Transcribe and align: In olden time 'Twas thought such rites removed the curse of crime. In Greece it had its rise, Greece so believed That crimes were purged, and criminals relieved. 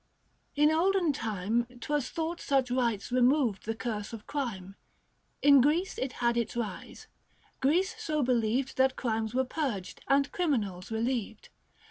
In 0.55 0.71
olden 0.71 1.13
time 1.13 1.67
'Twas 1.79 2.09
thought 2.09 2.41
such 2.41 2.71
rites 2.71 3.11
removed 3.11 3.65
the 3.67 3.75
curse 3.75 4.13
of 4.13 4.25
crime. 4.25 4.75
In 5.43 5.61
Greece 5.61 5.99
it 5.99 6.13
had 6.13 6.37
its 6.37 6.55
rise, 6.57 7.05
Greece 7.59 7.93
so 8.03 8.23
believed 8.23 8.77
That 8.77 8.95
crimes 8.95 9.35
were 9.35 9.45
purged, 9.45 10.01
and 10.07 10.31
criminals 10.31 10.89
relieved. 10.89 11.49